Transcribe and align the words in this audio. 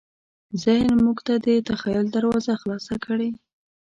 ذهن 0.63 0.91
موږ 1.05 1.17
ته 1.27 1.33
د 1.45 1.47
تخیل 1.69 2.05
دروازه 2.15 2.51
خلاصه 2.61 2.95
کړې. 3.05 3.29